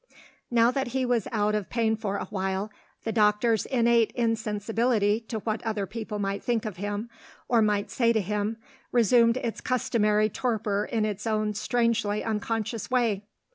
Now 0.49 0.71
that 0.71 0.87
he 0.97 1.05
was 1.05 1.27
out 1.31 1.53
of 1.53 1.69
pain 1.69 1.95
for 1.95 2.17
awhile, 2.17 2.71
the 3.03 3.11
doctor's 3.11 3.67
innate 3.67 4.11
insensibility 4.13 5.19
to 5.27 5.41
what 5.41 5.61
other 5.61 5.85
people 5.85 6.17
might 6.17 6.43
think 6.43 6.65
of 6.65 6.77
him, 6.77 7.07
or 7.47 7.61
might 7.61 7.91
say 7.91 8.11
to 8.11 8.19
him, 8.19 8.57
resumed 8.91 9.37
its 9.37 9.61
customary 9.61 10.27
torpor 10.27 10.85
in 10.85 11.05
its 11.05 11.27
own 11.27 11.53
strangely 11.53 12.23
unconscious 12.23 12.89
way. 12.89 13.25